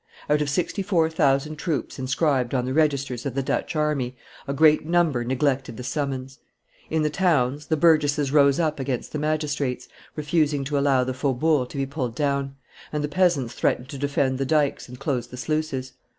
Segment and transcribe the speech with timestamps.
[0.31, 4.15] Out of sixty four thousand troops inscribed on the registers of the Dutch army,
[4.47, 6.39] a great number neglected the summons;
[6.89, 11.69] in the towns, the burgesses rose up against the magistrates, refusing to allow the faubourgs
[11.73, 12.55] to be pulled down,
[12.91, 15.93] and the peasants threatened to defend the dikes and close the sluices."